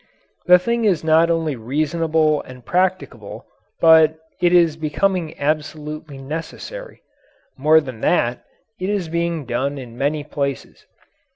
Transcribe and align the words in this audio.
The 0.47 0.57
thing 0.57 0.83
is 0.85 1.03
not 1.03 1.29
only 1.29 1.55
reasonable 1.55 2.41
and 2.41 2.65
practicable, 2.65 3.45
but 3.79 4.17
it 4.41 4.51
is 4.51 4.75
becoming 4.75 5.39
absolutely 5.39 6.17
necessary. 6.17 7.03
More 7.55 7.79
than 7.79 8.01
that, 8.01 8.39
it 8.79 8.89
is 8.89 9.09
being 9.09 9.45
done 9.45 9.77
in 9.77 9.95
many 9.99 10.23
places. 10.23 10.87